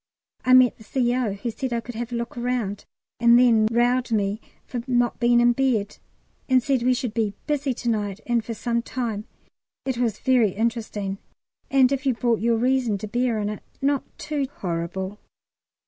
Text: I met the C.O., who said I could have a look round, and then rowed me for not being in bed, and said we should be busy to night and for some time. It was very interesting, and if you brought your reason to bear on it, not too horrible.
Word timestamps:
I 0.43 0.55
met 0.55 0.77
the 0.79 0.83
C.O., 0.83 1.33
who 1.33 1.51
said 1.51 1.71
I 1.71 1.79
could 1.79 1.93
have 1.93 2.11
a 2.11 2.15
look 2.15 2.35
round, 2.35 2.85
and 3.19 3.37
then 3.37 3.67
rowed 3.69 4.11
me 4.11 4.41
for 4.65 4.81
not 4.87 5.19
being 5.19 5.39
in 5.39 5.53
bed, 5.53 5.99
and 6.49 6.63
said 6.63 6.81
we 6.81 6.95
should 6.95 7.13
be 7.13 7.35
busy 7.45 7.71
to 7.75 7.87
night 7.89 8.19
and 8.25 8.43
for 8.43 8.55
some 8.55 8.81
time. 8.81 9.25
It 9.85 9.99
was 9.99 10.17
very 10.17 10.53
interesting, 10.53 11.19
and 11.69 11.91
if 11.91 12.07
you 12.07 12.15
brought 12.15 12.39
your 12.39 12.57
reason 12.57 12.97
to 12.97 13.07
bear 13.07 13.37
on 13.37 13.47
it, 13.49 13.61
not 13.79 14.01
too 14.17 14.47
horrible. 14.51 15.19